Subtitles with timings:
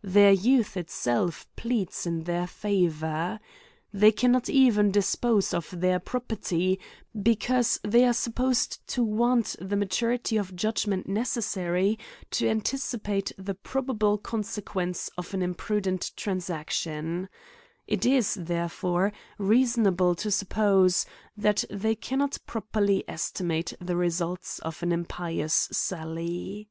[0.00, 3.38] Their youth itself pleads in their favor.
[3.92, 6.80] They can not even dispose of their property;
[7.22, 11.98] because they are sup posed to want the maturity of judgment necessary
[12.30, 17.28] to anticipate the probable consequences of an im prudent transaction;
[17.86, 21.04] it is, therefore, rieasonable to suppose,
[21.36, 26.70] that they cannot properly estimate the results of an impious sally.